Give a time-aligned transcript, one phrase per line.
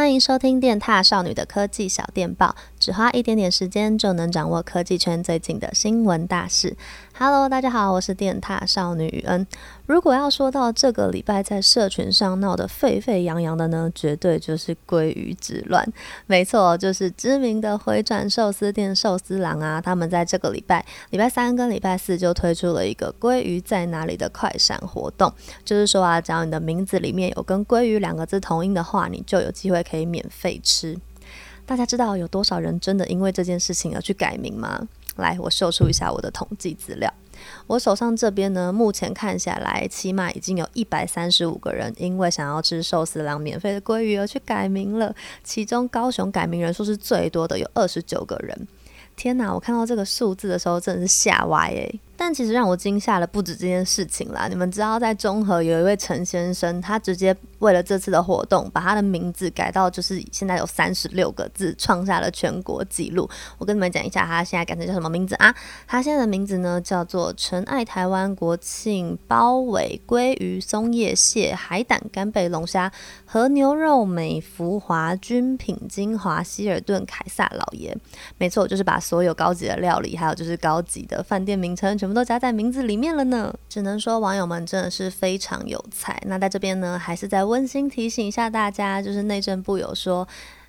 [0.00, 6.74] 欢迎收听电踏少女的科技小电报，只花一点点时间就能掌握科技圈最近的新闻大事。
[7.12, 9.46] Hello，大家好，我是电獭少女雨恩。
[9.84, 15.86] 如果要说到这个礼拜在社群上闹得沸沸扬扬的呢，绝对就是鲑鱼之乱。
[16.26, 25.30] 没错，就是知名的回转寿司店寿司郎啊，他们在这个礼拜礼拜三跟礼拜四就推出了一个“鲑鱼在哪里”的快闪活动。
[25.66, 30.98] 就是说啊，只要你的名字里面有跟“鲑鱼”两个字同音的话，你就有机会可以免费吃。
[31.70, 34.88] 大家知道有多少人真的因为这件事情而去改名吗？
[35.14, 37.08] 来，我秀出一下我的统计资料。
[37.68, 45.14] 我手上这边呢，目前看下来，起码已经有一百三十五个人因为想要吃寿司郎免费的鲑鱼而去改名了。
[45.44, 48.66] 其中高雄改名人数是最多的，有二十九个人。
[49.14, 52.00] 天哪，我看到这个数字的时候，真的是吓歪诶。
[52.20, 54.46] 但其实让我惊吓的不止这件事情啦！
[54.46, 63.26] 你们知道，在中和有一位陈先生，他直接为了这次的活动，把他的名字改到就是现在有三十六个字，创下了全国纪录。
[63.56, 65.54] 我跟你们讲一下，他现在改成叫什么名字啊？
[65.86, 72.92] 他现在的名字呢，叫做陈爱台湾国庆包尾鲑鱼松叶蟹海胆干贝龙虾
[73.24, 77.96] 和牛肉美福华军品精华希尔顿凯撒老爷。
[78.36, 82.09] 没错，就是把所有高级的料理，还有就是高级的饭店名称全。
[82.10, 86.20] 我们都夹在名字里面了呢，只能说网友们真的是非常有才。
[86.26, 90.26] 那在这边呢，还是再温馨提醒一下大家，就是内政部有说，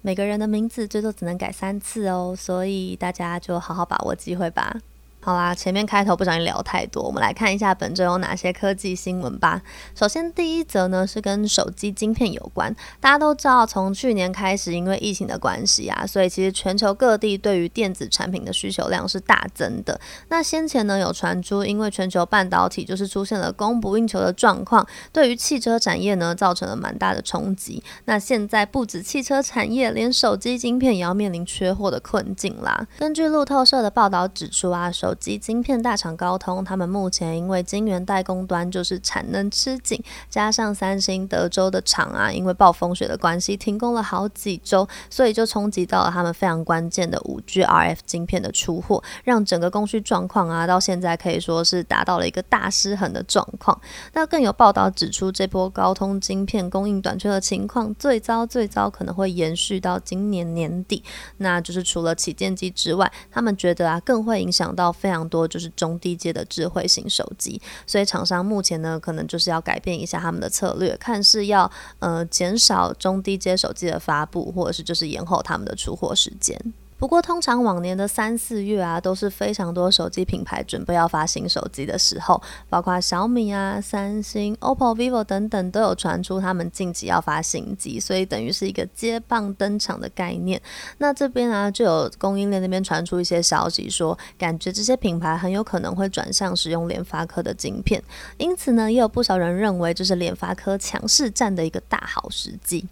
[0.00, 4.76] 每个人的名字最多只能改三次哦，所以大家就好好把握机会吧。
[5.24, 9.62] 好啦，前面开头不小心聊太多，我们来看一下本周有哪些科技新闻吧。
[9.94, 12.76] 首先，第一则呢是跟手机晶片有关。
[13.00, 19.98] 大家都知道，从去年开始，因为疫情的关系啊，所以其实全球各地对于电子产品的需求量是大增的。
[20.28, 27.82] 那先前呢有传出，因为全球半导体就是出现了供不应求的状况，对于汽车产业呢造成了蛮大的冲击。
[28.04, 32.86] 那现在不止汽车产业，连手机晶片也要面临缺货的困境啦。
[32.98, 53.78] 根据路透社的报道指出啊，手及晶片大厂高通，他们目前因为晶圆代工端就是产能吃紧，加上三星德州的厂啊，因为暴风雪的关系停工了好几周，所以就冲击到了他们非常关键的五 G RF 晶片的出货，让整个供需状况啊，到现在可以说是达到了一个大失衡的状况。
[54.12, 61.02] 那更有报道指出，这波高通晶片供应短缺的情况，最糟最糟可能会延续到今年年底。
[61.38, 64.94] 那就是除了旗舰机之外，他们觉得啊，更会影响到。
[65.04, 76.58] 非常多就是中低阶的智慧型手机，所以厂商目前呢，可能就是要改变一下他们的策略，看是要呃减少中低阶手机的发布，或者是就是延后他们的出货时间。
[77.04, 90.58] 不过，通常往年的三四月啊，都是非常多手机品牌准备要发新手机的时候，包括小米啊、三星、OPPO、vivo 等等，都有传出他们近期要发新机，所以等于是一个接棒登场的概念。
[90.96, 98.02] 那这边啊，就有供应链那边传出一些消息说，感觉这些品牌很有可能会转向使用联发科的晶片，
[98.38, 102.88] 因此呢，也有不少人认为这是联发科强势战的一个大好时机。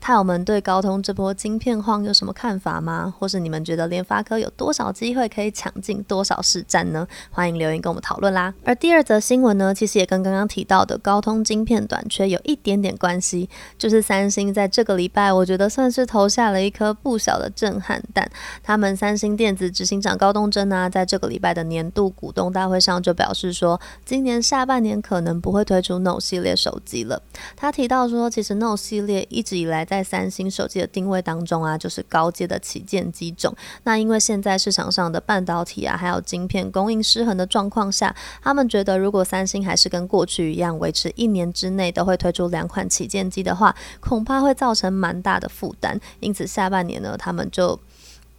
[0.00, 3.12] 泰友们对高通这波晶片荒有什么看法吗？
[3.18, 7.06] 或是你们觉得联发科有多少机会可以抢进多少市占呢？
[7.30, 8.52] 欢迎留言跟我们讨论啦。
[8.64, 13.48] 而第二则新闻呢，其实也跟刚刚提到的高通晶片短缺有一点点关系，
[13.78, 18.30] 就是三星在这个礼拜，我觉得算是投下了一颗不小的震撼弹。
[18.62, 27.22] 他们三星电子执行长高东真啊，在这个礼拜的年度股东大会上就表示说，今年下半年可能不会推出 Note 系列手机了。
[27.54, 33.54] 他提到说，其实 Note 系列一直以来在三星手机的定位当中啊，就是高阶的旗舰机种。
[33.84, 45.98] 那因为现在市场上的半导体啊，还有晶片供应失衡的状况下，他们觉得如果三星还是跟过去一样，维持一年之内都会推出两款旗舰机的话，恐怕会造成蛮大的负担。
[46.20, 47.78] 因此下半年呢，他们就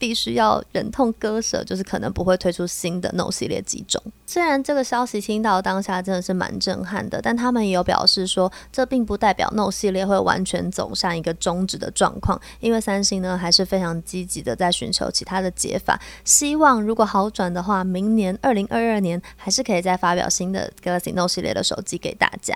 [0.02, 4.02] 必须要忍痛割舍，就是可能不会推出新的 Note 系列机种。
[4.26, 22.56] 虽然这个消息听到当下真的是蛮震撼的，但他们也有表示说，这并不代表 Note 系列会完全走向一个终止的状况，因为三星呢还是非常积极的在寻求其他的解法，希望如果好转的话，明年二零二二年还是可以再发表新的 Galaxy Note 系列的手机给大家。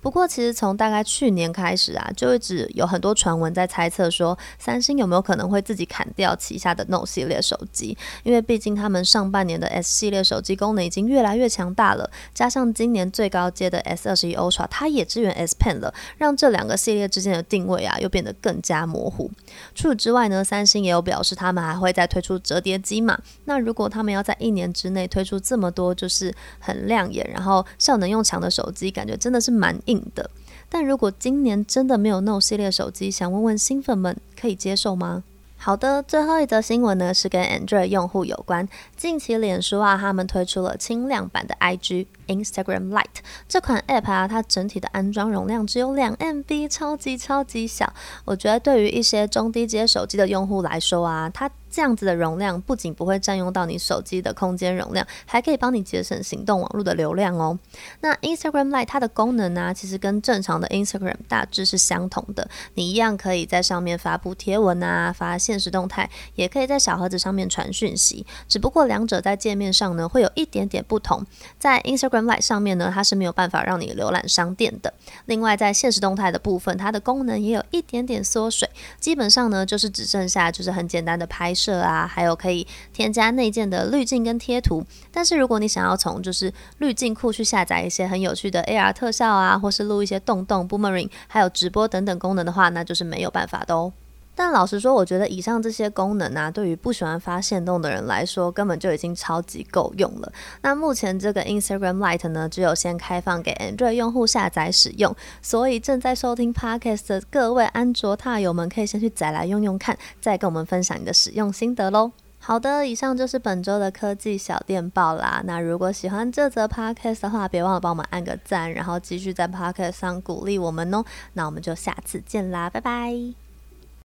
[0.00, 19.30] 不过，其实从大概去年开始啊，就一直有很多传闻在猜测说，三星有没有可能会自己砍掉旗下的 Note 系列手机，因为毕竟他们上半年的 S 系列手机功能已经越来越强大了，加上今年最高阶的 S 二十一 Ultra 它也支援 S Pen 了，让这两个系列之间的定位啊又变得更加模糊。
[19.74, 23.18] 除此之外呢，三星也有表示他们还会再推出折叠机嘛。
[23.44, 30.30] 那如果他们要在一年之内推出这么多就是很亮眼，然后效能又强的手机，感觉真的是蛮硬的。
[30.68, 35.22] 但如果今年真的没有 Note 系列手机，想问问新粉们可以接受吗？
[35.64, 38.68] 好的，最后一则新闻呢是跟 Android 用户有关。
[38.98, 47.90] 近期脸书啊，他们推出了轻量版的 IG Instagram Lite 这款 App 啊，它整体的安装容量只有两 MB，超级超级小。
[48.26, 57.58] 我觉得对于一些中低阶手机的用户来说啊，它这样子的容量不仅不会占用到你手机的空间容量，还可以帮你节省行动网络的流量哦。
[58.00, 68.24] 那 Instagram Lite 它的功能呢、其实跟正常的 Instagram 大致是相同的，你一样可以在上面发布贴文啊，发现实动态，也可以在小盒子上面传讯息。
[68.48, 71.26] 只不过两者在界面上呢，会有一点点不同。
[71.58, 74.94] 在 Instagram Lite 上面呢，它是没有办法让你浏览商店的。
[75.24, 81.63] 另外，在现实动态的部分，它的功能也有一点点缩水，基本上呢，就是只剩下就是很简单的拍摄。
[81.64, 84.84] 这啊，还有可以添加内建的滤镜跟贴图。
[85.10, 93.92] 但是如果你想要从就是滤镜库去下载一些很有趣的 AR 特效啊，或是录一些动动 Boomerang，还有直播等等功能的话，那就是没有办法的哦。
[94.34, 100.32] 但老实说，我觉得以上这些功能啊，对于不喜欢发限动的人来说，根本就已经超级够用了。
[100.62, 112.12] 那目前这个 Instagram Lite 呢，只有先开放给 Android 用户下载使用，所以正在收听 Podcast 的各位安卓踏友们，可以先去载来用用看，再跟我们分享你的使用心得喽。
[112.38, 115.40] 好的，以上就是本周的科技小电报啦。
[115.46, 121.02] 那如果喜欢这则 Podcast 的话，别忘了帮我们按个赞，然后继续在 Podcast 上鼓励我们哦。
[121.32, 123.43] 那我们就下次见啦，拜拜。